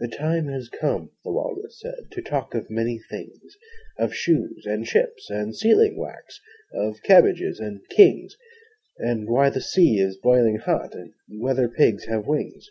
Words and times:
'The 0.00 0.08
time 0.08 0.48
has 0.48 0.68
come,' 0.68 1.12
the 1.24 1.32
Walrus 1.32 1.80
said, 1.80 2.10
'To 2.10 2.20
talk 2.20 2.54
of 2.54 2.68
many 2.68 3.00
things: 3.10 3.56
Of 3.98 4.14
shoes 4.14 4.66
and 4.66 4.86
ships 4.86 5.30
and 5.30 5.56
sealing 5.56 5.96
wax 5.96 6.38
Of 6.74 7.02
cabbages 7.04 7.58
and 7.58 7.80
kings 7.88 8.36
And 8.98 9.30
why 9.30 9.48
the 9.48 9.62
sea 9.62 9.98
is 9.98 10.18
boiling 10.22 10.56
hot 10.58 10.92
And 10.94 11.14
whether 11.40 11.70
pigs 11.70 12.04
have 12.04 12.26
wings.' 12.26 12.68